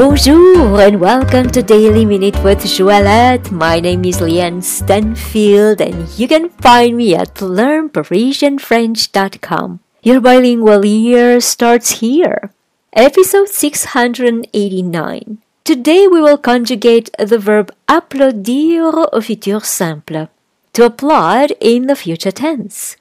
[0.00, 3.50] Bonjour and welcome to Daily Minute with Joëlette.
[3.50, 9.80] My name is Leanne Stanfield and you can find me at learnparisianfrench.com.
[10.02, 12.50] Your bilingual year starts here.
[12.94, 15.38] Episode 689.
[15.64, 20.30] Today we will conjugate the verb applaudir au futur simple
[20.72, 22.96] to applaud in the future tense.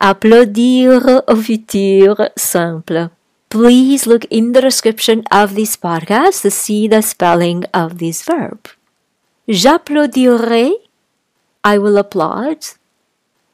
[0.00, 3.10] Applaudir au futur simple.
[3.50, 8.68] Please look in the description of this podcast to see the spelling of this verb.
[9.48, 10.70] J'applaudirai,
[11.64, 12.78] I will applaud.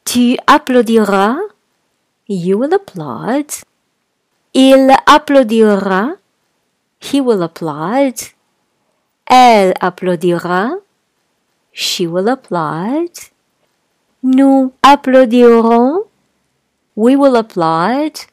[0.05, 1.41] Tu applaudiras,
[2.27, 3.65] you will applaud.
[4.53, 6.19] Il applaudira,
[7.01, 8.35] he will applaud.
[9.27, 10.83] Elle applaudira,
[11.73, 13.31] she will applaud.
[14.23, 16.05] Nous applaudirons,
[16.95, 18.27] we will applaud.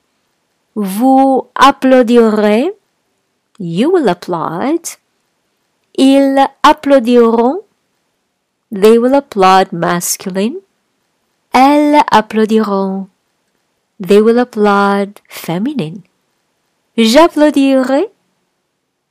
[0.76, 2.74] Vous applaudirez.
[3.60, 4.98] You will applaud.
[5.96, 7.62] Ils applaudiront.
[8.72, 10.58] They will applaud masculine.
[11.54, 13.08] Elles applaudiront.
[14.00, 16.02] They will applaud feminine.
[16.98, 18.12] J'applaudirai.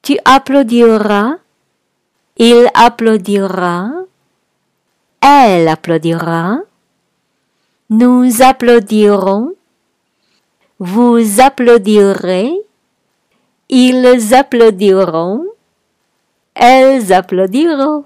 [0.03, 1.39] Tu applaudiras.
[2.37, 4.05] Il applaudira.
[5.21, 6.59] Elle applaudira.
[7.89, 9.55] Nous applaudirons.
[10.85, 12.59] Vous applaudirez.
[13.69, 15.47] Ils applaudiront.
[16.57, 18.05] Elles applaudiront.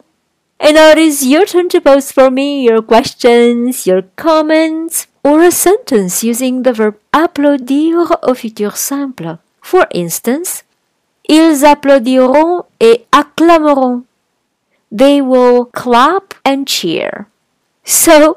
[0.61, 5.41] And now it is your turn to post for me your questions, your comments, or
[5.41, 9.39] a sentence using the verb applaudir au futur simple.
[9.63, 10.63] For instance,
[11.31, 14.05] ils applaudiront et acclameront.
[14.93, 17.27] They will clap and cheer.
[17.85, 18.37] So,